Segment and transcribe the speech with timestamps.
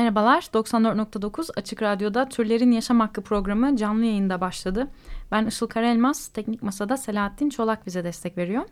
[0.00, 4.88] Merhabalar, 94.9 Açık Radyo'da Türlerin Yaşam Hakkı programı canlı yayında başladı.
[5.32, 8.62] Ben Işıl Karaelmaz, Teknik Masa'da Selahattin Çolak bize destek veriyor.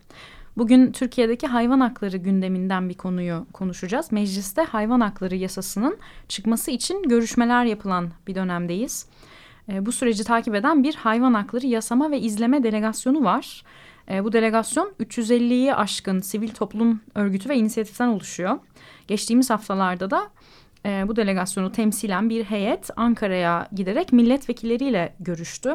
[0.57, 4.13] Bugün Türkiye'deki hayvan hakları gündeminden bir konuyu konuşacağız.
[4.13, 9.07] Mecliste hayvan hakları yasasının çıkması için görüşmeler yapılan bir dönemdeyiz.
[9.73, 13.65] E, bu süreci takip eden bir hayvan hakları yasama ve izleme delegasyonu var.
[14.11, 18.59] E, bu delegasyon 350'yi aşkın sivil toplum örgütü ve inisiyatiften oluşuyor.
[19.09, 20.29] Geçtiğimiz haftalarda da
[20.89, 25.75] e, bu delegasyonu temsilen bir heyet Ankara'ya giderek milletvekilleriyle görüştü.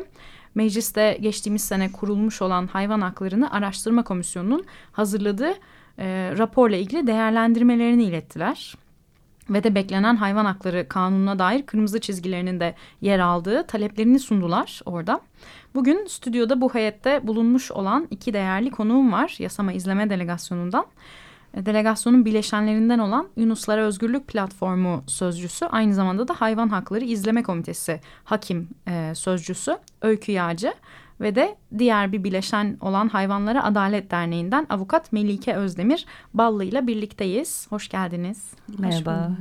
[0.56, 5.54] Mecliste geçtiğimiz sene kurulmuş olan Hayvan Haklarını Araştırma Komisyonu'nun hazırladığı
[5.98, 8.76] e, raporla ilgili değerlendirmelerini ilettiler.
[9.50, 15.20] Ve de beklenen hayvan hakları kanununa dair kırmızı çizgilerinin de yer aldığı taleplerini sundular orada.
[15.76, 20.86] Bugün stüdyoda bu heyette bulunmuş olan iki değerli konuğum var yasama izleme delegasyonundan.
[21.54, 28.00] E, Delegasyonun bileşenlerinden olan Yunuslara Özgürlük Platformu sözcüsü aynı zamanda da Hayvan Hakları İzleme Komitesi
[28.24, 30.74] Hakim e, sözcüsü Öykü Yağcı
[31.22, 37.68] ve de diğer bir bileşen olan Hayvanlara Adalet Derneği'nden avukat Melike Özdemir Ballı ile birlikteyiz.
[37.70, 38.52] Hoş geldiniz.
[38.78, 39.32] Merhaba.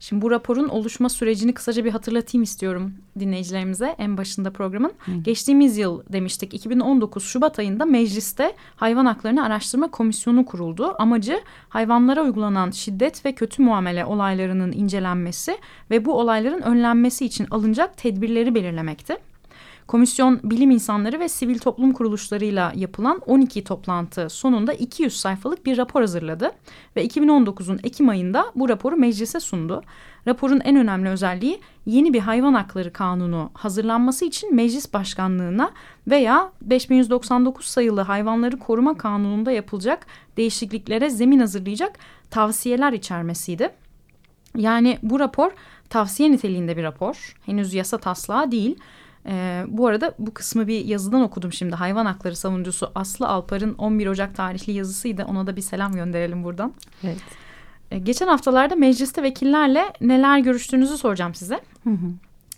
[0.00, 4.92] Şimdi bu raporun oluşma sürecini kısaca bir hatırlatayım istiyorum dinleyicilerimize en başında programın.
[5.22, 10.94] Geçtiğimiz yıl demiştik 2019 Şubat ayında mecliste Hayvan Haklarını Araştırma Komisyonu kuruldu.
[10.98, 15.58] Amacı hayvanlara uygulanan şiddet ve kötü muamele olaylarının incelenmesi
[15.90, 19.29] ve bu olayların önlenmesi için alınacak tedbirleri belirlemekti.
[19.90, 26.00] Komisyon bilim insanları ve sivil toplum kuruluşlarıyla yapılan 12 toplantı sonunda 200 sayfalık bir rapor
[26.00, 26.50] hazırladı
[26.96, 29.82] ve 2019'un Ekim ayında bu raporu meclise sundu.
[30.26, 35.70] Raporun en önemli özelliği yeni bir hayvan hakları kanunu hazırlanması için meclis başkanlığına
[36.06, 40.06] veya 5199 sayılı hayvanları koruma kanununda yapılacak
[40.36, 41.98] değişikliklere zemin hazırlayacak
[42.30, 43.70] tavsiyeler içermesiydi.
[44.56, 45.50] Yani bu rapor
[45.88, 47.36] tavsiye niteliğinde bir rapor.
[47.46, 48.78] Henüz yasa taslağı değil.
[49.26, 51.76] Ee, bu arada bu kısmı bir yazıdan okudum şimdi.
[51.76, 55.24] Hayvan hakları savunucusu Aslı Alpar'ın 11 Ocak tarihli yazısıydı.
[55.24, 56.72] Ona da bir selam gönderelim buradan.
[57.04, 57.18] Evet.
[57.90, 61.60] Ee, geçen haftalarda mecliste vekillerle neler görüştüğünüzü soracağım size.
[61.84, 62.12] Hı hı.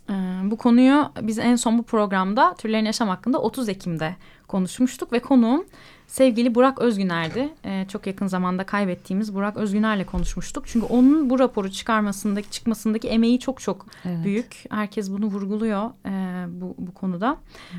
[0.09, 0.13] Ee,
[0.43, 4.15] bu konuyu biz en son bu programda Türlerin Yaşam hakkında 30 Ekim'de
[4.47, 5.65] konuşmuştuk ve konuğum
[6.13, 7.53] sevgili Burak Özgüner'di.
[7.65, 10.63] Ee, çok yakın zamanda kaybettiğimiz Burak Özgüner'le konuşmuştuk.
[10.67, 14.25] Çünkü onun bu raporu çıkarmasındaki çıkmasındaki emeği çok çok Evet.
[14.25, 14.63] büyük.
[14.69, 17.37] Herkes bunu vurguluyor e, bu, bu konuda.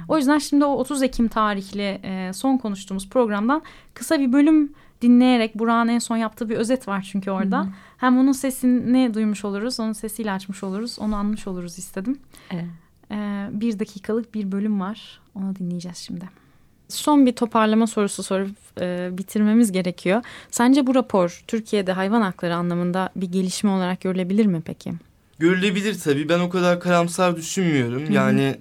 [0.09, 3.63] O yüzden şimdi o 30 Ekim tarihli e, son konuştuğumuz programdan
[3.95, 4.73] kısa bir bölüm
[5.03, 7.69] dinleyerek Burak'ın en son yaptığı bir özet var çünkü orada.
[7.97, 12.19] Hem onun sesini duymuş oluruz, onun sesiyle açmış oluruz, onu anmış oluruz istedim.
[12.51, 12.67] Evet.
[13.11, 15.21] Ee, bir dakikalık bir bölüm var.
[15.35, 16.44] Onu dinleyeceğiz şimdi.
[16.89, 20.23] Son bir toparlama sorusu sorup e, bitirmemiz gerekiyor.
[20.51, 24.93] Sence bu rapor Türkiye'de hayvan hakları anlamında bir gelişme olarak görülebilir mi peki?
[25.39, 26.29] Görülebilir tabii.
[26.29, 28.11] Ben o kadar karamsar düşünmüyorum.
[28.11, 28.57] Yani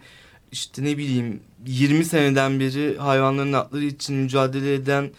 [0.52, 5.12] işte ne bileyim 20 seneden beri hayvanların hakları için mücadele eden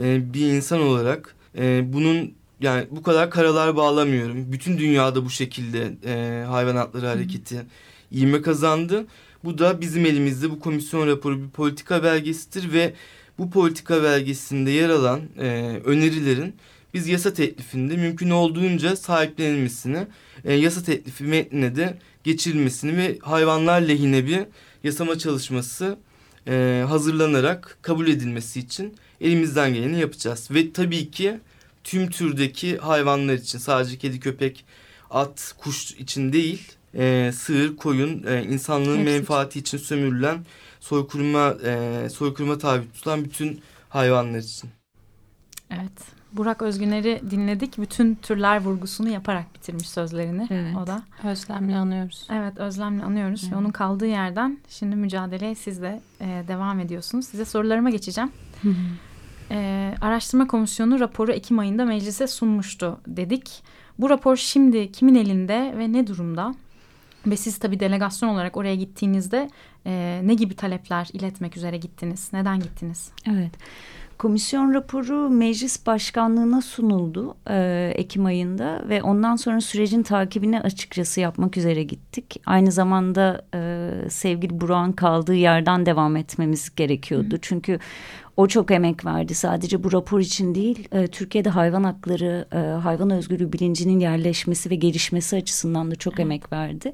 [0.00, 4.52] e, bir insan olarak e, bunun yani bu kadar karalar bağlamıyorum.
[4.52, 7.66] Bütün dünyada bu şekilde e, hayvan hakları hareketi
[8.12, 9.06] ivme kazandı.
[9.44, 12.94] Bu da bizim elimizde bu komisyon raporu bir politika belgesidir ve
[13.38, 16.54] bu politika belgesinde yer alan e, önerilerin
[16.94, 20.06] biz yasa teklifinde mümkün olduğunca sahiplenilmesini,
[20.44, 24.40] e, yasa teklifi metnine de geçirilmesini ve hayvanlar lehine bir
[24.84, 25.98] yasama çalışması
[26.46, 30.48] e, hazırlanarak kabul edilmesi için elimizden geleni yapacağız.
[30.50, 31.40] Ve tabii ki
[31.84, 34.64] tüm türdeki hayvanlar için sadece kedi, köpek,
[35.10, 40.38] at, kuş için değil, e, sığır, koyun, e, insanlığın Hepsi menfaati için sömürülen,
[40.80, 44.70] soykırıma, e, soykırıma tabi tutulan bütün hayvanlar için.
[45.70, 46.18] Evet.
[46.32, 47.78] Burak Özgüner'i dinledik.
[47.78, 50.76] Bütün türler vurgusunu yaparak bitirmiş sözlerini Evet.
[50.76, 51.02] o da.
[51.24, 52.26] Özlemle anıyoruz.
[52.32, 53.58] Evet özlemle anıyoruz ve Evet.
[53.58, 57.26] onun kaldığı yerden şimdi mücadeleye siz de e, devam ediyorsunuz.
[57.26, 58.30] Size sorularıma geçeceğim.
[59.50, 63.62] E, araştırma komisyonu raporu Ekim ayında meclise sunmuştu dedik.
[63.98, 66.54] Bu rapor şimdi kimin elinde ve ne durumda?
[67.26, 69.50] Ve siz tabii delegasyon olarak oraya gittiğinizde
[69.86, 72.30] e, ne gibi talepler iletmek üzere gittiniz?
[72.32, 73.10] Neden gittiniz?
[73.26, 73.52] Evet.
[74.18, 81.56] Komisyon raporu meclis başkanlığına sunuldu e, Ekim ayında ve ondan sonra sürecin takibini açıkçası yapmak
[81.56, 82.40] üzere gittik.
[82.46, 87.34] Aynı zamanda e, sevgili Burak'ın kaldığı yerden devam etmemiz gerekiyordu.
[87.34, 87.38] Hı.
[87.42, 87.78] Çünkü
[88.36, 89.34] o çok emek verdi.
[89.34, 94.74] Sadece bu rapor için değil, e, Türkiye'de hayvan hakları, e, hayvan özgürlüğü bilincinin yerleşmesi ve
[94.74, 96.22] gelişmesi açısından da çok Hı.
[96.22, 96.92] emek verdi.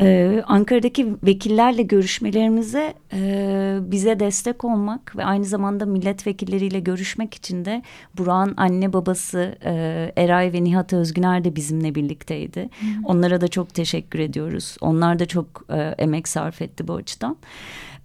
[0.00, 7.82] Ee, Ankara'daki vekillerle görüşmelerimize e, bize destek olmak ve aynı zamanda milletvekilleriyle görüşmek için de
[8.18, 9.72] Burak'ın anne babası e,
[10.16, 12.60] Eray ve Nihat Özgüner de bizimle birlikteydi.
[12.60, 12.86] Hı.
[13.04, 14.76] Onlara da çok teşekkür ediyoruz.
[14.80, 17.36] Onlar da çok e, emek sarf etti bu açıdan.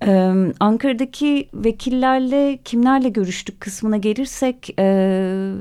[0.06, 5.54] Ee, Ankara'daki vekillerle kimlerle görüştük kısmına gelirsek e,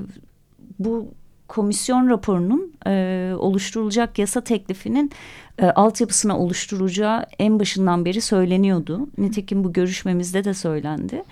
[0.78, 1.08] bu
[1.48, 5.10] komisyon raporunun e, oluşturulacak yasa teklifinin
[5.58, 9.08] e, altyapısına oluşturulacağı en başından beri söyleniyordu.
[9.18, 11.22] Nitekim bu görüşmemizde de söylendi.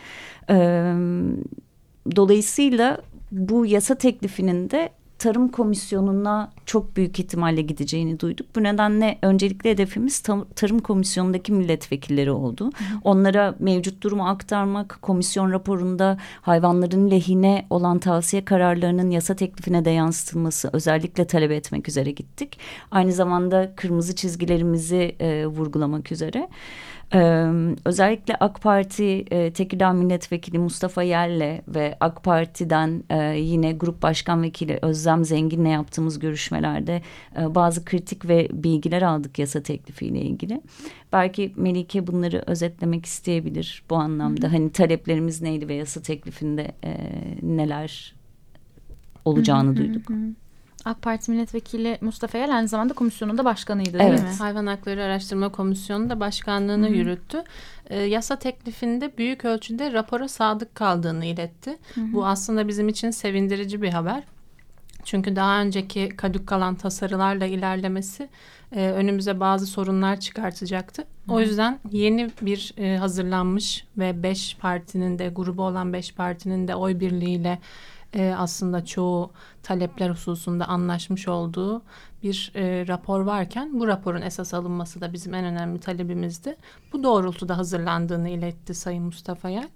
[0.50, 0.56] E,
[2.16, 2.98] dolayısıyla
[3.32, 4.90] bu yasa teklifinin de
[5.22, 8.56] Tarım Komisyonu'na çok büyük ihtimalle gideceğini duyduk.
[8.56, 10.20] Bu nedenle öncelikli hedefimiz
[10.56, 12.64] Tarım Komisyonu'ndaki milletvekilleri oldu.
[12.64, 12.84] Hı.
[13.04, 20.70] Onlara mevcut durumu aktarmak, komisyon raporunda hayvanların lehine olan tavsiye kararlarının yasa teklifine de yansıtılması
[20.72, 22.58] özellikle talep etmek üzere gittik.
[22.90, 26.48] Aynı zamanda kırmızı çizgilerimizi e, vurgulamak üzere.
[27.14, 27.50] Ee,
[27.84, 34.42] özellikle AK Parti e, Tekirdağ Milletvekili Mustafa Yel'le ve AK Parti'den e, yine Grup Başkan
[34.42, 37.02] Vekili Özlem Zengin'le yaptığımız görüşmelerde
[37.40, 40.62] e, bazı kritik ve bilgiler aldık yasa teklifiyle ilgili.
[41.12, 44.46] Belki Melike bunları özetlemek isteyebilir bu anlamda.
[44.46, 44.50] Hı.
[44.50, 46.96] Hani taleplerimiz neydi ve yasa teklifinde e,
[47.42, 48.14] neler
[49.24, 50.10] olacağını hı hı duyduk.
[50.10, 50.32] Hı hı.
[50.84, 54.22] AK Parti milletvekili Mustafa Yel aynı zamanda komisyonun da başkanıydı değil evet.
[54.22, 54.28] mi?
[54.38, 56.94] Hayvan Hakları Araştırma Komisyonu da başkanlığını Hı-hı.
[56.94, 57.42] yürüttü.
[57.90, 61.78] E, yasa teklifinde büyük ölçüde rapora sadık kaldığını iletti.
[61.94, 62.12] Hı-hı.
[62.12, 64.22] Bu aslında bizim için sevindirici bir haber.
[65.04, 68.28] Çünkü daha önceki kadük kalan tasarılarla ilerlemesi
[68.72, 71.02] e, önümüze bazı sorunlar çıkartacaktı.
[71.02, 71.32] Hı.
[71.32, 76.74] O yüzden yeni bir e, hazırlanmış ve beş partinin de grubu olan beş partinin de
[76.74, 77.58] oy birliğiyle
[78.14, 79.30] e, aslında çoğu
[79.62, 81.82] talepler hususunda anlaşmış olduğu
[82.22, 86.56] bir e, rapor varken bu raporun esas alınması da bizim en önemli talebimizdi.
[86.92, 89.68] Bu doğrultuda hazırlandığını iletti Sayın Mustafa Yer.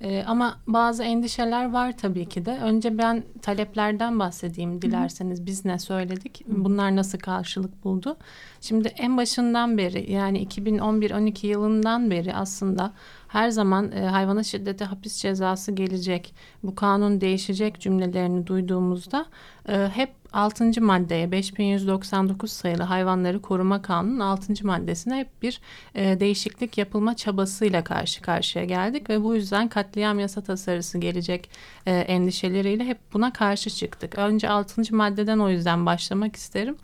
[0.00, 2.58] E, ama bazı endişeler var tabii ki de.
[2.62, 5.46] Önce ben taleplerden bahsedeyim dilerseniz.
[5.46, 6.44] Biz ne söyledik?
[6.46, 8.16] Bunlar nasıl karşılık buldu?
[8.62, 12.92] Şimdi en başından beri yani 2011-12 yılından beri aslında
[13.28, 19.26] her zaman e, hayvana şiddete hapis cezası gelecek, bu kanun değişecek cümlelerini duyduğumuzda
[19.68, 20.80] e, hep 6.
[20.80, 24.66] maddeye 5199 sayılı hayvanları koruma kanunun 6.
[24.66, 25.60] maddesine hep bir
[25.94, 31.50] e, değişiklik yapılma çabasıyla karşı karşıya geldik ve bu yüzden katliam yasa tasarısı gelecek
[31.86, 34.18] e, endişeleriyle hep buna karşı çıktık.
[34.18, 34.96] Önce 6.
[34.96, 36.76] maddeden o yüzden başlamak isterim.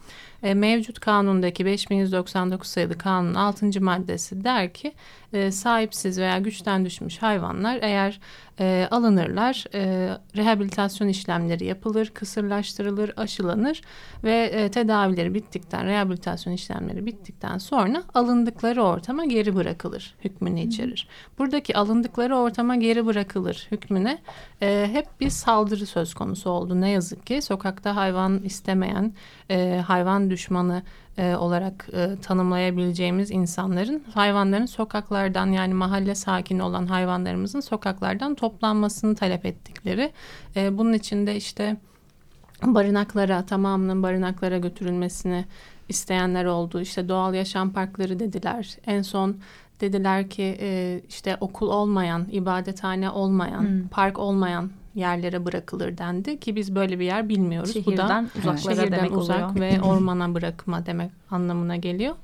[0.42, 3.80] E, mevcut kanundaki 5199 sayılı kanunun 6.
[3.80, 4.92] maddesi der ki
[5.32, 8.20] e, sahipsiz veya güçten düşmüş hayvanlar eğer
[8.60, 13.82] e, alınırlar, e, rehabilitasyon işlemleri yapılır, kısırlaştırılır, aşılanır
[14.24, 21.08] ve e, tedavileri bittikten, rehabilitasyon işlemleri bittikten sonra alındıkları ortama geri bırakılır hükmünü içerir.
[21.38, 24.18] Buradaki alındıkları ortama geri bırakılır hükmüne
[24.62, 26.80] e, hep bir saldırı söz konusu oldu.
[26.80, 29.12] Ne yazık ki sokakta hayvan istemeyen,
[29.50, 30.82] e, hayvan düşmanı
[31.18, 39.46] e, olarak e, tanımlayabileceğimiz insanların hayvanların sokaklardan yani mahalle sakini olan hayvanlarımızın sokaklardan toplanmasını talep
[39.46, 40.12] ettikleri.
[40.56, 41.76] E, bunun içinde işte
[42.62, 45.44] barınaklara tamamının barınaklara götürülmesini
[45.88, 46.80] isteyenler oldu.
[46.80, 48.76] İşte doğal yaşam parkları dediler.
[48.86, 49.36] En son
[49.80, 53.88] dediler ki e, işte okul olmayan, ibadethane olmayan, hmm.
[53.88, 57.72] park olmayan yerlere bırakılır dendi ki biz böyle bir yer bilmiyoruz.
[57.72, 59.60] Şehirden Bu da uzaklara şehirden demek uzak oluyor.
[59.60, 62.14] ve ormana bırakma demek anlamına geliyor.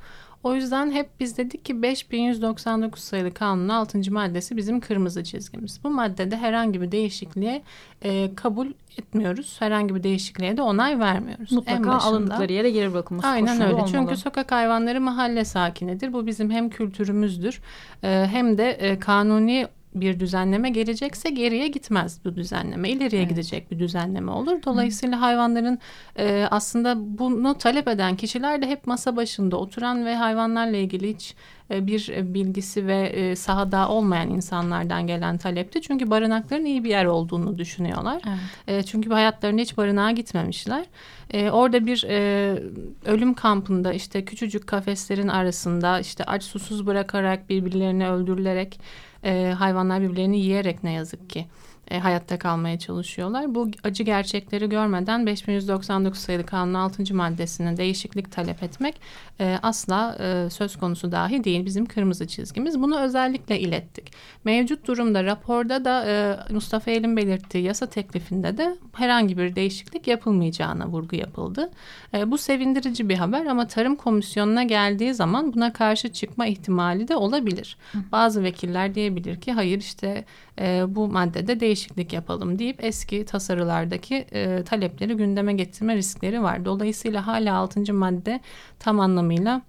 [0.44, 4.12] O yüzden hep biz dedik ki 5199 sayılı kanunun 6.
[4.12, 5.80] maddesi bizim kırmızı çizgimiz.
[5.84, 7.62] Bu maddede herhangi bir değişikliğe
[8.02, 8.66] e, kabul
[8.98, 9.56] etmiyoruz.
[9.58, 11.52] Herhangi bir değişikliğe de onay vermiyoruz.
[11.52, 13.74] Mutlaka en başında, alındıkları yere geri bırakılması Aynen öyle.
[13.74, 13.90] Olmalı.
[13.92, 16.12] Çünkü sokak hayvanları mahalle sakinidir.
[16.12, 17.60] Bu bizim hem kültürümüzdür
[18.02, 22.90] e, hem de e, kanuni bir düzenleme gelecekse geriye gitmez bu düzenleme.
[22.90, 23.30] İleriye evet.
[23.30, 24.62] gidecek bir düzenleme olur.
[24.64, 25.20] Dolayısıyla Hı.
[25.20, 25.78] hayvanların
[26.18, 31.34] e, aslında bunu talep eden kişiler de hep masa başında oturan ve hayvanlarla ilgili hiç
[31.70, 35.82] e, bir bilgisi ve e, sahada olmayan insanlardan gelen talepti.
[35.82, 38.22] Çünkü barınakların iyi bir yer olduğunu düşünüyorlar.
[38.26, 38.38] Evet.
[38.66, 40.84] E, çünkü hayatlarında hiç barınağa gitmemişler.
[41.30, 42.58] E, orada bir e,
[43.04, 48.80] ölüm kampında işte küçücük kafeslerin arasında işte aç susuz bırakarak birbirlerini öldürülerek
[49.24, 51.46] e, hayvanlar birbirlerini yiyerek ne yazık ki
[51.90, 53.54] e, hayatta kalmaya çalışıyorlar.
[53.54, 57.14] Bu acı gerçekleri görmeden 5199 sayılı kanun 6.
[57.14, 59.00] maddesine değişiklik talep etmek
[59.40, 61.64] e, asla e, söz konusu dahi değil.
[61.64, 62.80] Bizim kırmızı çizgimiz.
[62.80, 64.12] Bunu özellikle ilettik.
[64.44, 70.88] Mevcut durumda raporda da e, Mustafa El'in belirttiği yasa teklifinde de herhangi bir değişiklik yapılmayacağına
[70.88, 71.70] vurgu yapıldı.
[72.14, 77.16] E, bu sevindirici bir haber ama Tarım Komisyonu'na geldiği zaman buna karşı çıkma ihtimali de
[77.16, 77.76] olabilir.
[78.12, 80.24] Bazı vekiller diyebilir ki hayır işte
[80.60, 81.73] e, bu maddede değişiklik
[82.12, 86.64] yapalım deyip eski tasarılardaki e, talepleri gündeme getirme riskleri var.
[86.64, 87.94] Dolayısıyla hala 6.
[87.94, 88.40] madde
[88.78, 89.62] tam anlamıyla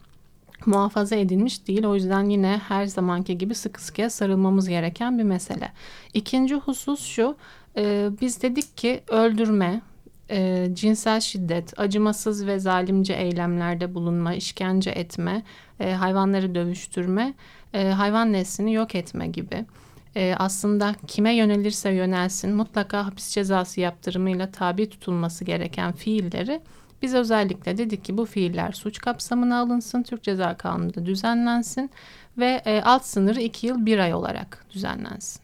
[0.65, 1.85] muhafaza edilmiş değil.
[1.85, 5.71] O yüzden yine her zamanki gibi sıkı sıkıya sarılmamız gereken bir mesele.
[6.13, 7.35] İkinci husus şu,
[7.77, 9.81] e, biz dedik ki öldürme,
[10.29, 15.43] e, cinsel şiddet, acımasız ve zalimce eylemlerde bulunma, işkence etme,
[15.79, 17.33] e, hayvanları dövüştürme,
[17.73, 19.65] e, hayvan neslini yok etme gibi
[20.15, 26.61] e, aslında kime yönelirse yönelsin mutlaka hapis cezası yaptırımıyla tabi tutulması gereken fiilleri
[27.01, 31.89] biz özellikle dedik ki bu fiiller suç kapsamına alınsın, Türk Ceza Kanunu'nda düzenlensin
[32.37, 35.41] ve e, alt sınırı 2 yıl 1 ay olarak düzenlensin.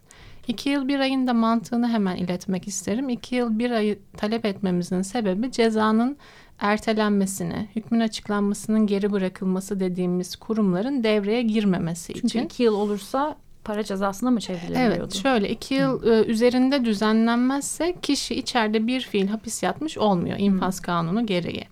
[0.47, 3.09] 2 yıl 1 ayın da mantığını hemen iletmek isterim.
[3.09, 6.17] 2 yıl 1 ayı talep etmemizin sebebi cezanın
[6.59, 12.39] ertelenmesini, hükmün açıklanmasının geri bırakılması dediğimiz kurumların devreye girmemesi Çünkü için.
[12.39, 14.95] Çünkü 2 yıl olursa para cezasına mı çevrilebiliyordu?
[14.97, 20.79] Evet şöyle iki yıl e, üzerinde düzenlenmezse kişi içeride bir fiil hapis yatmış olmuyor infaz
[20.79, 21.67] kanunu gereği.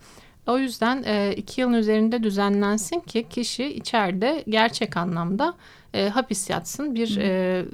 [0.49, 5.53] O yüzden e, iki yılın üzerinde düzenlensin ki kişi içeride gerçek anlamda
[5.93, 6.95] e, hapis yatsın.
[6.95, 7.65] Bir e,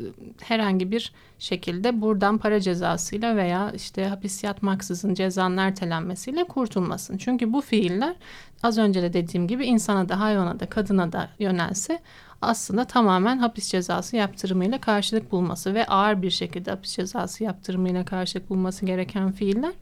[0.41, 7.17] herhangi bir şekilde buradan para cezasıyla veya işte hapis yatmaksızın cezanın ertelenmesiyle kurtulmasın.
[7.17, 8.15] Çünkü bu fiiller
[8.63, 11.99] az önce de dediğim gibi insana da hayvana da kadına da yönelse
[12.41, 18.49] aslında tamamen hapis cezası yaptırımıyla karşılık bulması ve ağır bir şekilde hapis cezası yaptırımıyla karşılık
[18.49, 19.73] bulması gereken fiiller.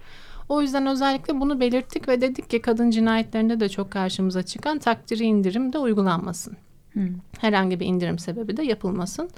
[0.50, 5.24] O yüzden özellikle bunu belirttik ve dedik ki kadın cinayetlerinde de çok karşımıza çıkan takdiri
[5.24, 6.58] indirim de uygulanmasın.
[6.94, 7.10] Hmm.
[7.40, 9.30] Herhangi bir indirim sebebi de yapılmasın.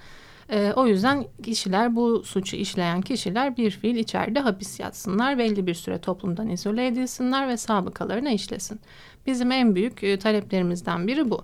[0.50, 5.38] Ee, o yüzden kişiler bu suçu işleyen kişiler bir fiil içeride hapis yatsınlar.
[5.38, 8.80] Belli bir süre toplumdan izole edilsinler ve sabıkalarına işlesin.
[9.28, 11.42] Bizim en büyük e, taleplerimizden biri bu.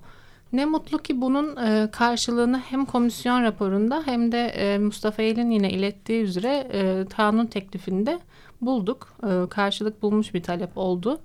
[0.54, 5.72] Ne mutlu ki bunun e, karşılığını hem komisyon raporunda hem de e, Mustafa El'in yine
[5.72, 8.20] ilettiği üzere e, kanun teklifinde
[8.62, 9.08] bulduk.
[9.24, 11.20] E, karşılık bulmuş bir talep oldu.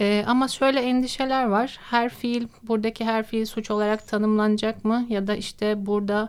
[0.00, 1.78] E, ama şöyle endişeler var.
[1.90, 5.06] Her fiil, buradaki her fiil suç olarak tanımlanacak mı?
[5.08, 6.28] Ya da işte burada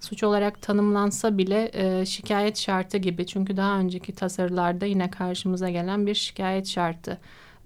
[0.00, 3.26] suç olarak tanımlansa bile e, şikayet şartı gibi.
[3.26, 7.18] Çünkü daha önceki tasarılarda yine karşımıza gelen bir şikayet şartı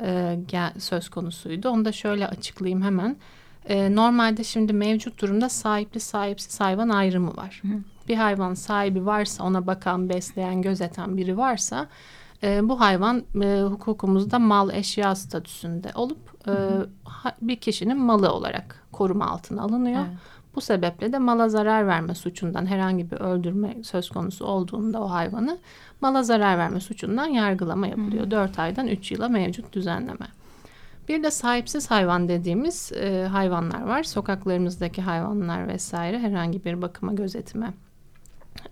[0.02, 0.38] e,
[0.78, 1.68] söz konusuydu.
[1.68, 3.16] Onu da şöyle açıklayayım hemen.
[3.68, 7.62] E, normalde şimdi mevcut durumda sahipli sahipsiz hayvan ayrımı var.
[7.62, 7.95] Hı.
[8.08, 11.86] Bir hayvan sahibi varsa ona bakan, besleyen, gözeten biri varsa
[12.42, 16.52] e, bu hayvan e, hukukumuzda mal eşya statüsünde olup e,
[17.42, 20.04] bir kişinin malı olarak koruma altına alınıyor.
[20.08, 20.18] Evet.
[20.54, 25.58] Bu sebeple de mala zarar verme suçundan herhangi bir öldürme söz konusu olduğunda o hayvanı
[26.00, 28.30] mala zarar verme suçundan yargılama yapılıyor.
[28.30, 30.26] 4 aydan 3 yıla mevcut düzenleme.
[31.08, 34.02] Bir de sahipsiz hayvan dediğimiz e, hayvanlar var.
[34.02, 37.72] Sokaklarımızdaki hayvanlar vesaire herhangi bir bakıma gözetime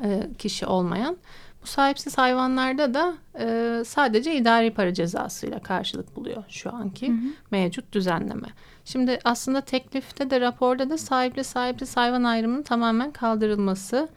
[0.03, 1.17] e, kişi olmayan.
[1.63, 7.13] Bu sahipsiz hayvanlarda da e, sadece idari para cezasıyla karşılık buluyor şu anki
[7.51, 8.49] mevcut düzenleme.
[8.85, 14.09] Şimdi aslında teklifte de raporda da sahipli sahipsiz hayvan ayrımının tamamen kaldırılması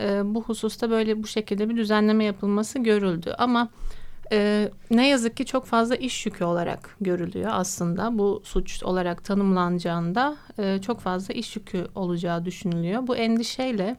[0.00, 3.34] e, bu hususta böyle bu şekilde bir düzenleme yapılması görüldü.
[3.38, 3.68] Ama
[4.32, 8.18] e, ne yazık ki çok fazla iş yükü olarak görülüyor aslında.
[8.18, 13.06] Bu suç olarak tanımlanacağında e, çok fazla iş yükü olacağı düşünülüyor.
[13.06, 13.96] Bu endişeyle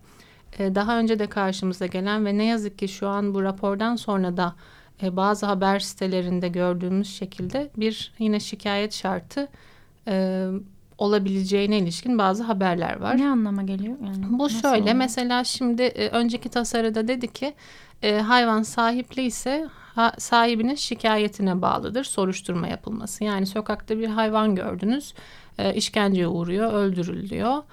[0.59, 4.55] daha önce de karşımıza gelen ve ne yazık ki şu an bu rapordan sonra da
[5.03, 9.47] e, bazı haber sitelerinde gördüğümüz şekilde bir yine şikayet şartı
[10.07, 10.47] e,
[10.97, 13.17] olabileceğine ilişkin bazı haberler var.
[13.17, 13.95] Ne anlama geliyor?
[14.05, 14.95] Yani Bu nasıl şöyle oluyor?
[14.95, 17.53] mesela şimdi e, önceki tasarıda dedi ki
[18.03, 23.23] e, hayvan sahipli ise ha, sahibinin şikayetine bağlıdır soruşturma yapılması.
[23.23, 25.13] Yani sokakta bir hayvan gördünüz
[25.57, 27.63] e, işkenceye uğruyor öldürülüyor.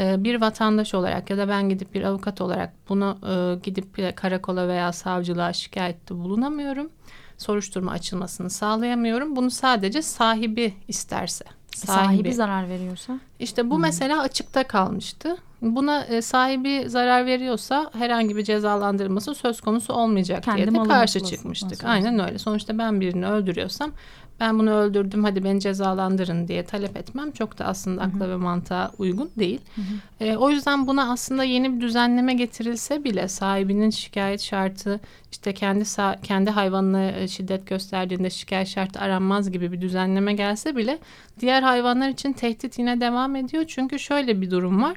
[0.00, 4.68] E, bir vatandaş olarak ya da ben gidip bir avukat olarak bunu e, gidip karakola
[4.68, 6.90] veya savcılığa şikayette bulunamıyorum.
[7.38, 9.36] Soruşturma açılmasını sağlayamıyorum.
[9.36, 11.44] Bunu sadece sahibi isterse.
[11.74, 15.36] sahibi, zarar veriyorsa İşte bu mesela açıkta kalmıştı.
[15.62, 21.20] Buna e, sahibi zarar veriyorsa herhangi bir cezalandırılması söz konusu olmayacak Kendi diye de karşı
[21.20, 21.84] çıkmıştık.
[21.84, 22.38] Aynen öyle.
[22.38, 23.92] Sonuçta ben birini öldürüyorsam
[24.40, 28.90] ben bunu öldürdüm hadi beni cezalandırın diye talep etmem çok da aslında akla ve mantığa
[28.98, 29.60] uygun değil.
[30.20, 35.00] E, o yüzden buna aslında yeni bir düzenleme getirilse bile sahibinin şikayet şartı
[35.32, 35.84] işte kendi
[36.22, 40.98] kendi hayvanına e, şiddet gösterdiğinde şikayet şartı aranmaz gibi bir düzenleme gelse bile
[41.40, 43.64] diğer hayvanlar için tehdit yine devam ediyor.
[43.68, 44.96] Çünkü şöyle bir durum var.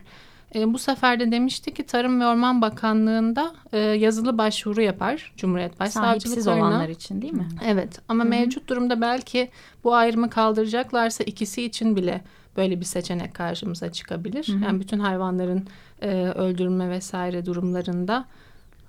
[0.55, 5.79] E, bu sefer de demişti ki Tarım ve Orman Bakanlığı'nda e, yazılı başvuru yapar Cumhuriyet
[5.79, 6.19] Başsavcılıklarına.
[6.19, 7.47] Sahipsiz olanlar için değil mi?
[7.65, 8.29] Evet ama Hı-hı.
[8.29, 9.49] mevcut durumda belki
[9.83, 12.21] bu ayrımı kaldıracaklarsa ikisi için bile
[12.57, 14.47] böyle bir seçenek karşımıza çıkabilir.
[14.47, 14.63] Hı-hı.
[14.63, 15.67] Yani bütün hayvanların
[16.01, 18.25] e, öldürülme vesaire durumlarında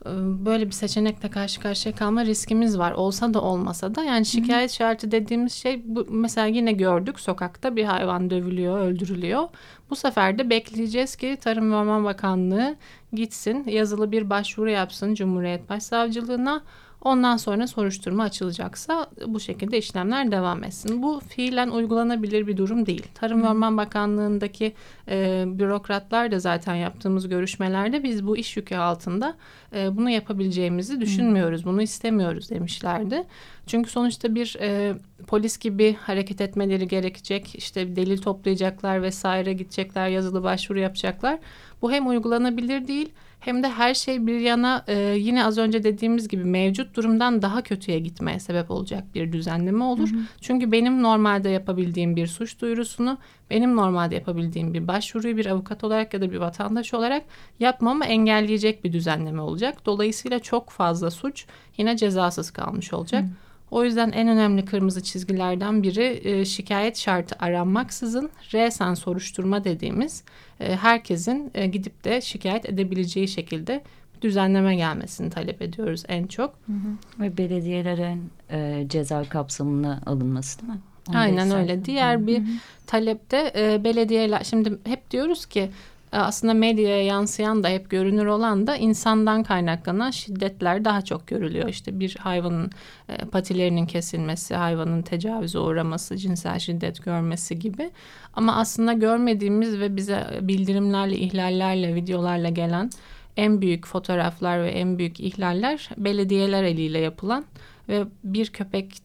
[0.06, 0.10] e,
[0.46, 2.92] böyle bir seçenekle karşı karşıya kalma riskimiz var.
[2.92, 4.76] Olsa da olmasa da yani şikayet Hı-hı.
[4.76, 9.48] şartı dediğimiz şey bu mesela yine gördük sokakta bir hayvan dövülüyor, öldürülüyor.
[9.94, 12.76] Bu sefer de bekleyeceğiz ki Tarım ve Orman Bakanlığı
[13.12, 16.62] gitsin, yazılı bir başvuru yapsın Cumhuriyet Başsavcılığına.
[17.04, 21.02] Ondan sonra soruşturma açılacaksa bu şekilde işlemler devam etsin.
[21.02, 23.06] Bu fiilen uygulanabilir bir durum değil.
[23.14, 24.74] Tarım ve Orman Bakanlığı'ndaki
[25.08, 29.36] e, bürokratlar da zaten yaptığımız görüşmelerde biz bu iş yükü altında
[29.76, 31.64] e, bunu yapabileceğimizi düşünmüyoruz.
[31.64, 33.24] Bunu istemiyoruz demişlerdi.
[33.66, 34.94] Çünkü sonuçta bir e,
[35.26, 37.54] polis gibi hareket etmeleri gerekecek.
[37.54, 41.38] İşte delil toplayacaklar vesaire gidecekler yazılı başvuru yapacaklar.
[41.82, 43.12] Bu hem uygulanabilir değil
[43.44, 47.62] hem de her şey bir yana e, yine az önce dediğimiz gibi mevcut durumdan daha
[47.62, 50.10] kötüye gitmeye sebep olacak bir düzenleme olur.
[50.10, 50.20] Hı hı.
[50.40, 53.18] Çünkü benim normalde yapabildiğim bir suç duyurusunu,
[53.50, 57.22] benim normalde yapabildiğim bir başvuruyu bir avukat olarak ya da bir vatandaş olarak
[57.60, 59.86] yapmamı engelleyecek bir düzenleme olacak.
[59.86, 61.46] Dolayısıyla çok fazla suç
[61.76, 63.24] yine cezasız kalmış olacak.
[63.24, 63.28] Hı.
[63.70, 70.24] O yüzden en önemli kırmızı çizgilerden biri e, şikayet şartı aranmaksızın resen soruşturma dediğimiz
[70.60, 73.82] e, herkesin e, gidip de şikayet edebileceği şekilde
[74.22, 76.54] düzenleme gelmesini talep ediyoruz en çok.
[76.66, 77.22] Hı hı.
[77.22, 80.78] Ve belediyelerin e, ceza kapsamına alınması değil mi?
[81.08, 81.84] Onu Aynen öyle.
[81.84, 82.50] Diğer bir hı hı.
[82.86, 85.70] talepte e, belediyeler şimdi hep diyoruz ki
[86.18, 91.68] aslında medyaya yansıyan da hep görünür olan da insandan kaynaklanan şiddetler daha çok görülüyor.
[91.68, 92.70] İşte bir hayvanın
[93.08, 97.90] e, patilerinin kesilmesi, hayvanın tecavüze uğraması, cinsel şiddet görmesi gibi.
[98.34, 102.90] Ama aslında görmediğimiz ve bize bildirimlerle, ihlallerle, videolarla gelen
[103.36, 107.44] en büyük fotoğraflar ve en büyük ihlaller belediyeler eliyle yapılan
[107.88, 109.04] ve bir köpek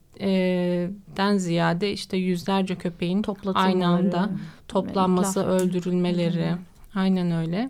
[1.18, 4.30] den ziyade işte yüzlerce köpeğin aynı anda
[4.68, 6.56] toplanması, öldürülmeleri,
[6.96, 7.70] Aynen öyle.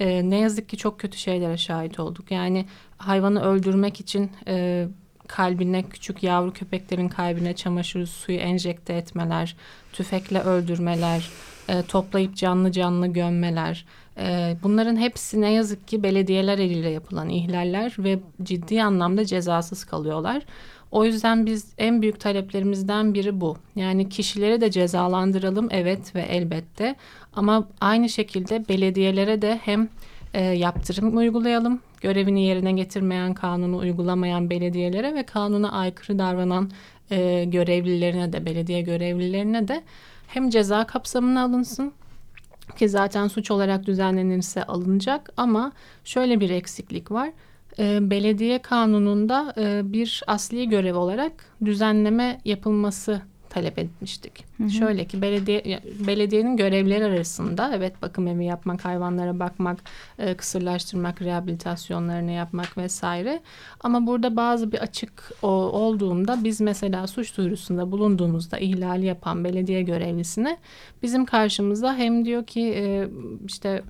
[0.00, 2.30] Ee, ne yazık ki çok kötü şeylere şahit olduk.
[2.30, 2.66] Yani
[2.98, 4.86] hayvanı öldürmek için e,
[5.28, 9.56] kalbine küçük yavru köpeklerin kalbine çamaşır suyu enjekte etmeler,
[9.92, 11.30] tüfekle öldürmeler,
[11.68, 13.86] e, toplayıp canlı canlı gömmeler.
[14.18, 20.42] E, bunların hepsi ne yazık ki belediyeler eliyle yapılan ihlaller ve ciddi anlamda cezasız kalıyorlar.
[20.92, 23.56] O yüzden biz en büyük taleplerimizden biri bu.
[23.76, 26.96] Yani kişileri de cezalandıralım evet ve elbette
[27.36, 29.88] ama aynı şekilde belediyelere de hem
[30.34, 31.80] e, yaptırım uygulayalım.
[32.00, 36.70] Görevini yerine getirmeyen, kanunu uygulamayan belediyelere ve kanuna aykırı davranan
[37.10, 39.82] e, görevlilerine de, belediye görevlilerine de
[40.28, 41.92] hem ceza kapsamına alınsın
[42.78, 45.72] ki zaten suç olarak düzenlenirse alınacak ama
[46.04, 47.30] şöyle bir eksiklik var
[47.80, 51.32] e, belediye kanununda e, bir asli görev olarak
[51.64, 54.44] düzenleme yapılması talep etmiştik.
[54.56, 54.70] Hı hı.
[54.70, 59.78] Şöyle ki belediye belediyenin görevleri arasında evet bakım evi yapmak, hayvanlara bakmak,
[60.18, 63.40] e, kısırlaştırmak, rehabilitasyonlarını yapmak vesaire.
[63.80, 69.82] Ama burada bazı bir açık o, olduğunda biz mesela suç duyurusunda bulunduğumuzda ihlal yapan belediye
[69.82, 70.58] görevlisine
[71.02, 73.08] bizim karşımıza hem diyor ki e,
[73.46, 73.82] işte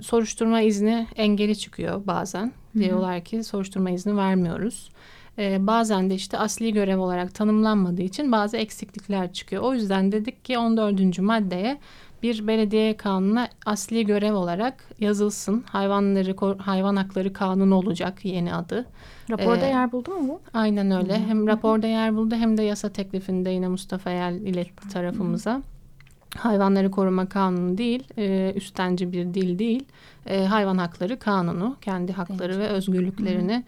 [0.00, 2.52] soruşturma izni engeli çıkıyor bazen.
[2.72, 2.82] Hı-hı.
[2.82, 4.90] Diyorlar ki soruşturma izni vermiyoruz.
[5.38, 9.62] Ee, bazen de işte asli görev olarak tanımlanmadığı için bazı eksiklikler çıkıyor.
[9.62, 11.18] O yüzden dedik ki 14.
[11.18, 11.78] maddeye
[12.22, 15.64] bir belediye kanuna asli görev olarak yazılsın.
[15.66, 18.86] Hayvanları hayvan hakları kanunu olacak yeni adı.
[19.30, 20.40] Raporda ee, yer buldu mu bu?
[20.54, 21.18] Aynen öyle.
[21.18, 21.28] Hı-hı.
[21.28, 25.52] Hem raporda yer buldu hem de yasa teklifinde yine Mustafa Yel iletti tarafımıza.
[25.52, 25.77] Hı-hı
[26.36, 29.84] hayvanları koruma kanunu değil, e, üstenci bir dil değil,
[30.26, 32.58] e, hayvan hakları kanunu, kendi hakları evet.
[32.58, 33.62] ve özgürlüklerini Hı.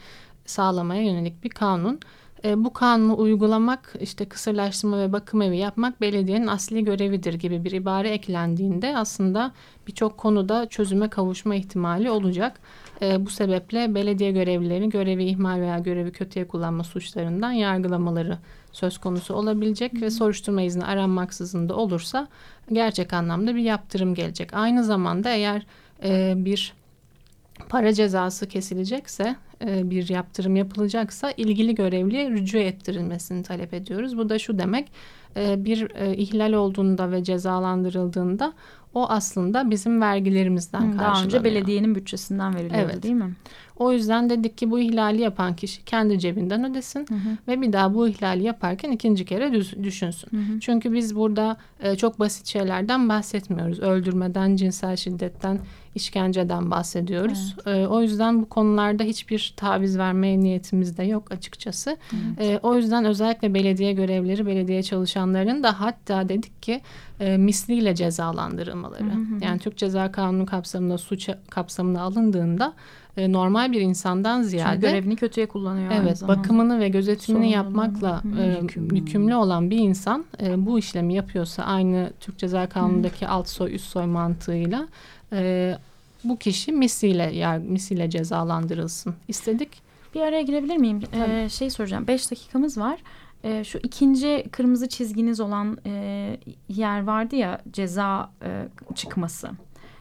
[0.47, 2.01] sağlamaya yönelik bir kanun.
[2.45, 7.73] E, bu kanunu uygulamak, işte kısırlaştırma ve bakım evi yapmak belediyenin asli görevidir gibi bir
[7.73, 9.53] ibare eklendiğinde aslında
[9.87, 12.61] birçok konuda çözüme kavuşma ihtimali olacak.
[13.03, 18.39] E, bu sebeple belediye görevlilerini görevi ihmal veya görevi kötüye kullanma suçlarından yargılamaları
[18.73, 20.01] söz konusu olabilecek Hı.
[20.01, 22.29] ve soruşturma izni aranmaksızın da olursa
[22.73, 24.55] gerçek anlamda bir yaptırım gelecek.
[24.55, 25.67] Aynı zamanda eğer
[26.05, 26.73] e, bir
[27.69, 34.19] para cezası kesilecekse e, bir yaptırım yapılacaksa ilgili görevliye rücu ettirilmesini talep ediyoruz.
[34.19, 34.93] Bu da şu demek
[35.37, 38.53] e, bir e, ihlal olduğunda ve cezalandırıldığında
[38.95, 41.25] o aslında bizim vergilerimizden Hı, Daha karşılanıyor.
[41.25, 43.03] önce belediyenin bütçesinden veriliyordu Evet.
[43.03, 43.35] değil mi?
[43.77, 47.07] O yüzden dedik ki bu ihlali yapan kişi kendi cebinden ödesin
[47.49, 50.59] ve bir daha bu ihlali yaparken ikinci kere düz- düşünsün.
[50.61, 53.81] Çünkü biz burada e, çok basit şeylerden bahsetmiyoruz.
[53.81, 55.59] Öldürmeden, cinsel şiddetten,
[55.95, 57.57] işkenceden bahsediyoruz.
[57.67, 61.97] E, o yüzden bu konularda hiçbir taviz vermeye niyetimiz de yok açıkçası.
[62.39, 66.81] E, o yüzden özellikle belediye görevleri, belediye çalışanlarının da hatta dedik ki
[67.21, 69.05] e, misliyle cezalandırılmaları.
[69.45, 72.75] Yani Türk Ceza Kanunu kapsamında suç kapsamına alındığında
[73.17, 75.93] e, normal bir insandan Çünkü ziyade görevini kötüye kullanıyor.
[75.95, 77.87] Evet, bakımını ve gözetimini Sorumluluğunu.
[77.87, 78.97] yapmakla e, yükümlü.
[78.97, 79.35] yükümlü.
[79.35, 84.07] olan bir insan e, bu işlemi yapıyorsa aynı Türk Ceza Kanunu'ndaki alt soy üst soy
[84.07, 84.89] mantığıyla
[85.33, 85.75] e,
[86.25, 89.69] bu kişi misliyle yar, misliyle cezalandırılsın istedik.
[90.15, 91.03] Bir araya girebilir miyim?
[91.15, 92.07] Ee, şey soracağım.
[92.07, 93.01] Beş dakikamız var.
[93.45, 96.37] Ee, şu ikinci kırmızı çizginiz olan e,
[96.69, 99.51] yer vardı ya ceza e, çıkması.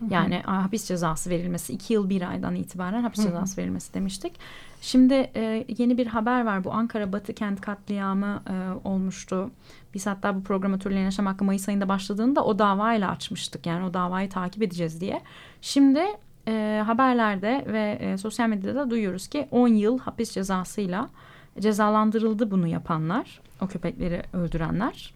[0.10, 1.74] Yani hapis cezası verilmesi.
[1.74, 4.34] iki yıl bir aydan itibaren hapis cezası verilmesi demiştik.
[4.82, 6.64] Şimdi e, yeni bir haber var.
[6.64, 9.52] Bu Ankara Batı kent katliamı e, olmuştu.
[9.94, 13.66] Biz hatta bu programa Türlerin Yaşam Hakkı Mayıs ayında başladığında o davayla açmıştık.
[13.66, 15.22] Yani o davayı takip edeceğiz diye.
[15.62, 16.02] Şimdi
[16.48, 21.10] e, haberlerde ve e, sosyal medyada duyuyoruz ki 10 yıl hapis cezasıyla
[21.60, 23.42] cezalandırıldı bunu yapanlar.
[23.62, 25.14] O köpekleri öldürenler.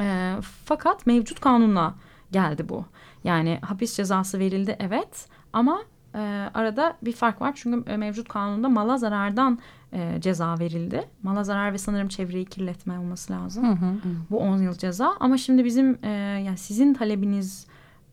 [0.00, 1.94] E, fakat mevcut kanunla
[2.32, 2.84] geldi bu.
[3.24, 5.80] Yani hapis cezası verildi evet ama
[6.14, 6.18] e,
[6.54, 7.52] arada bir fark var.
[7.56, 9.58] Çünkü e, mevcut kanunda mala zarardan
[9.92, 11.04] e, ceza verildi.
[11.22, 13.78] Mala zarar ve sanırım çevreyi kirletme olması lazım.
[14.30, 16.08] Bu 10 yıl ceza ama şimdi bizim e,
[16.46, 17.66] yani sizin talebiniz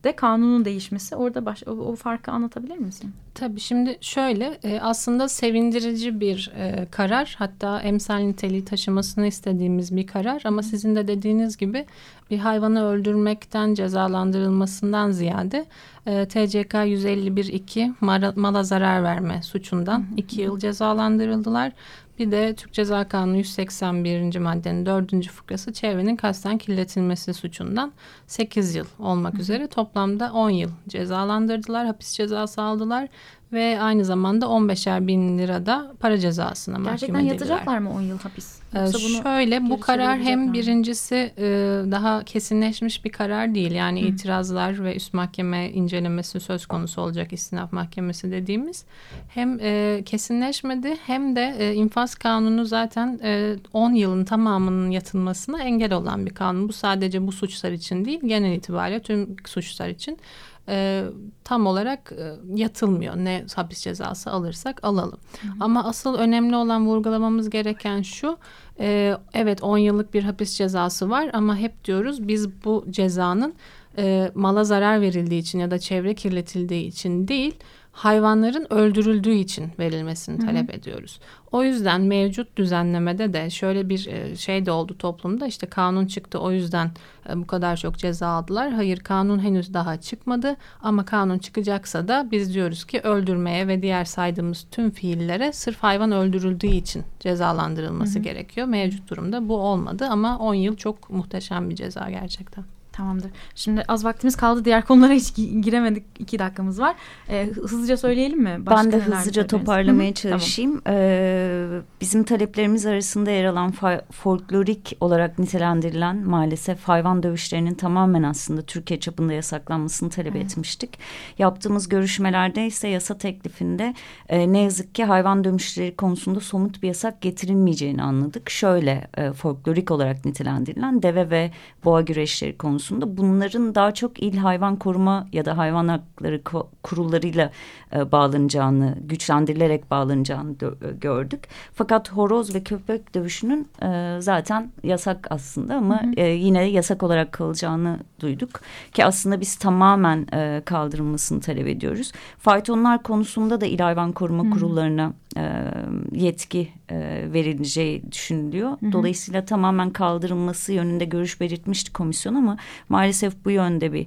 [0.04, 1.16] de kanunun değişmesi.
[1.16, 3.12] Orada baş, o, o farkı anlatabilir misin?
[3.34, 7.34] Tabii şimdi şöyle e, aslında sevindirici bir e, karar.
[7.38, 10.42] Hatta emsal niteliği taşımasını istediğimiz bir karar.
[10.44, 11.86] Ama sizin de dediğiniz gibi
[12.30, 15.66] bir hayvanı öldürmekten cezalandırılmasından ziyade
[16.06, 21.72] e, TCK 151.2 mara- mala zarar verme suçundan 2 yıl cezalandırıldılar.
[22.18, 24.36] Bir de Türk Ceza Kanunu 181.
[24.36, 25.26] maddenin 4.
[25.26, 27.92] fıkrası çevrenin kasten kirletilmesi suçundan
[28.26, 31.86] 8 yıl olmak üzere toplamda 10 yıl cezalandırdılar.
[31.86, 33.08] Hapis cezası aldılar
[33.52, 37.32] ve aynı zamanda 15'er bin lirada para cezasına mahkum Gerçekten edildiler.
[37.34, 38.62] yatacaklar mı 10 yıl hapis?
[38.74, 40.52] Ee, Yoksa Şöyle bu karar hem mi?
[40.52, 41.44] birincisi e,
[41.90, 43.72] daha kesinleşmiş bir karar değil.
[43.72, 48.84] Yani itirazlar ve üst mahkeme incelemesi söz konusu olacak istinaf mahkemesi dediğimiz.
[49.28, 55.92] Hem e, kesinleşmedi hem de e, infaz kanunu zaten e, 10 yılın tamamının yatılmasına engel
[55.92, 56.68] olan bir kanun.
[56.68, 60.18] Bu sadece bu suçlar için değil genel itibariyle tüm suçlar için
[60.68, 61.04] e,
[61.44, 63.16] tam olarak e, yatılmıyor.
[63.16, 65.18] Ne hapis cezası alırsak alalım.
[65.60, 68.36] Ama asıl önemli olan vurgulamamız gereken şu.
[68.80, 73.54] e, evet 10 yıllık bir hapis cezası var ama hep diyoruz biz bu cezanın
[73.98, 77.54] e, mala zarar verildiği için ya da çevre kirletildiği için değil
[77.92, 81.20] hayvanların öldürüldüğü için verilmesini talep ediyoruz.
[81.52, 86.38] O yüzden mevcut düzenlemede de şöyle bir e, şey de oldu toplumda işte kanun çıktı
[86.38, 86.90] o yüzden
[87.28, 88.72] e, bu kadar çok ceza aldılar.
[88.72, 94.04] Hayır kanun henüz daha çıkmadı ama kanun çıkacaksa da biz diyoruz ki öldürmeye ve diğer
[94.04, 98.66] saydığımız tüm fiillere sırf hayvan öldürüldüğü için cezalandırılması gerekiyor.
[98.66, 102.64] Mevcut durumda bu olmadı ama 10 yıl çok muhteşem bir ceza gerçekten.
[102.92, 103.30] Tamamdır.
[103.54, 104.64] Şimdi az vaktimiz kaldı.
[104.64, 106.04] Diğer konulara hiç gi- giremedik.
[106.18, 106.94] iki dakikamız var.
[107.28, 108.56] Ee, hızlıca söyleyelim mi?
[108.66, 110.38] Başka ben de hızlıca toparlamaya Hı hı, tamam.
[110.38, 110.82] çalışayım.
[110.86, 111.68] Ee,
[112.00, 113.72] bizim taleplerimiz arasında yer alan
[114.12, 120.98] folklorik olarak nitelendirilen maalesef hayvan dövüşlerinin tamamen aslında Türkiye çapında yasaklanmasını talep etmiştik.
[121.38, 123.94] Yaptığımız görüşmelerde ise yasa teklifinde
[124.28, 128.50] e, ne yazık ki hayvan dövüşleri konusunda somut bir yasak getirilmeyeceğini anladık.
[128.50, 131.50] Şöyle e, folklorik olarak nitelendirilen deve ve
[131.84, 136.42] boğa güreşleri konusunda bunların daha çok il hayvan koruma ya da hayvan hakları
[136.82, 137.50] kurullarıyla
[137.94, 141.48] e, bağlanacağını, güçlendirilerek bağlanacağını dö- gördük.
[141.74, 147.98] Fakat horoz ve köpek dövüşünün e, zaten yasak aslında ama e, yine yasak olarak kalacağını
[148.20, 148.60] duyduk.
[148.92, 152.12] Ki aslında biz tamamen e, kaldırılmasını talep ediyoruz.
[152.38, 155.64] Faytonlar konusunda da il hayvan koruma kurullarına e,
[156.12, 156.98] yetki e,
[157.32, 158.78] verileceği düşünülüyor.
[158.92, 162.56] Dolayısıyla tamamen kaldırılması yönünde görüş belirtmişti komisyon ama
[162.88, 164.06] maalesef bu yönde bir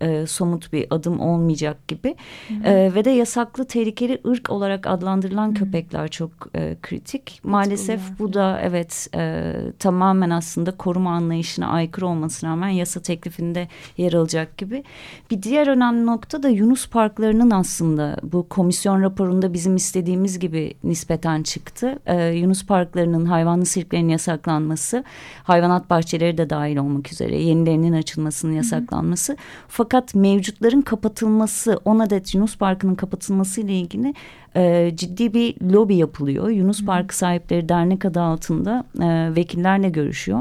[0.00, 2.16] e, somut bir adım olmayacak gibi.
[2.64, 7.40] E, ve de yasaklı tehlikeli ırk olarak adlandırılan köpekler çok e, kritik.
[7.44, 14.12] Maalesef bu da evet e, tamamen aslında koruma anlayışına aykırı olmasına rağmen yasa teklifinde yer
[14.12, 14.84] alacak gibi.
[15.30, 21.42] Bir diğer önemli nokta da Yunus parklarının aslında bu komisyon raporunda bizim istediğimiz gibi nispeten
[21.42, 21.98] çıktı.
[22.06, 25.04] E, Yunus parklarının hayvanlı sirklerin yasaklanması,
[25.42, 29.32] hayvanat bahçeleri de dahil olmak üzere yenilerinin açılmasının yasaklanması.
[29.32, 29.40] Hı hı.
[29.86, 34.14] Fakat mevcutların kapatılması, 10 adet Yunus Parkı'nın kapatılması ile ilgili
[34.56, 36.48] e, ciddi bir lobi yapılıyor.
[36.48, 40.40] Yunus Parkı sahipleri dernek adı altında e, vekillerle görüşüyor.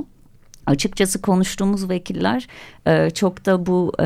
[0.66, 2.48] Açıkçası konuştuğumuz vekiller
[2.88, 4.06] e, çok da bu e,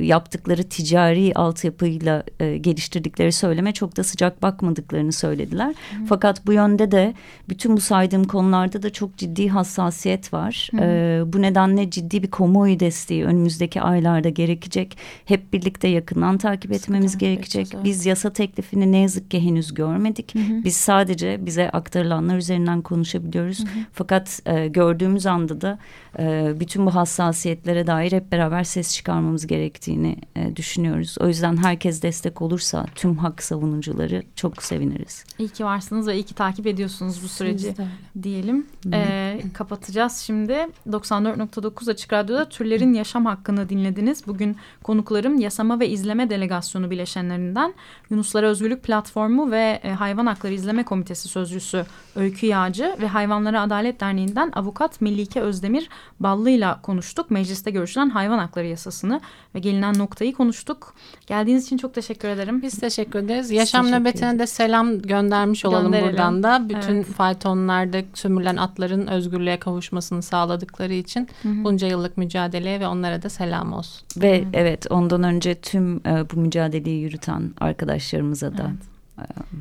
[0.00, 5.68] yaptıkları ticari altyapıyla e, geliştirdikleri söyleme çok da sıcak bakmadıklarını söylediler.
[5.68, 6.06] Hı.
[6.08, 7.14] Fakat bu yönde de
[7.48, 10.70] bütün bu saydığım konularda da çok ciddi hassasiyet var.
[10.80, 14.98] E, bu nedenle ciddi bir kamuoyu desteği önümüzdeki aylarda gerekecek.
[15.24, 17.68] Hep birlikte yakından takip etmemiz Sıkıntı gerekecek.
[17.84, 20.34] Biz yasa teklifini ne yazık ki henüz görmedik.
[20.34, 20.64] Hı hı.
[20.64, 23.58] Biz sadece bize aktarılanlar üzerinden konuşabiliyoruz.
[23.58, 23.84] Hı hı.
[23.92, 25.78] Fakat e, gördüğümüz anda da
[26.18, 31.16] e, bütün bu hassasiyetlere dair hep beraber ses çıkarmamız gerektiğini e, düşünüyoruz.
[31.20, 35.24] O yüzden herkes destek olursa tüm hak savunucuları çok seviniriz.
[35.38, 37.74] İyi ki varsınız ve iyi ki takip ediyorsunuz bu süreci
[38.22, 38.66] diyelim.
[38.92, 40.52] E, kapatacağız şimdi.
[40.88, 44.26] 94.9 Açık Radyo'da Türlerin Yaşam Hakkını dinlediniz.
[44.26, 47.74] Bugün konuklarım Yasama ve İzleme Delegasyonu bileşenlerinden
[48.10, 51.84] Yunuslara Özgürlük Platformu ve e, Hayvan Hakları İzleme Komitesi Sözcüsü
[52.16, 55.85] Öykü Yağcı ve Hayvanlara Adalet Derneği'nden Avukat Millike Özdemir
[56.20, 57.30] Ballı'yla konuştuk.
[57.30, 59.20] Mecliste görüşülen hayvan hakları yasasını
[59.54, 60.94] ve gelinen noktayı konuştuk.
[61.26, 62.62] Geldiğiniz için çok teşekkür ederim.
[62.62, 63.50] Biz teşekkür ederiz.
[63.50, 66.10] Biz Yaşam teşekkür nöbetine de selam göndermiş olalım Gönderelim.
[66.10, 66.68] buradan da.
[66.68, 67.06] Bütün evet.
[67.06, 71.64] faytonlarda sömürülen atların özgürlüğe kavuşmasını sağladıkları için Hı -hı.
[71.64, 74.06] bunca yıllık mücadeleye ve onlara da selam olsun.
[74.16, 74.48] Ve Hı.
[74.52, 78.72] evet ondan önce tüm e, bu mücadeleyi yürüten arkadaşlarımıza da.
[79.18, 79.30] Evet.
[79.30, 79.56] E,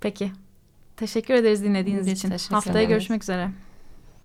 [0.00, 0.32] Peki.
[0.96, 2.30] Teşekkür ederiz dinlediğiniz Biz için.
[2.54, 2.88] Haftaya ederiz.
[2.88, 3.50] görüşmek üzere.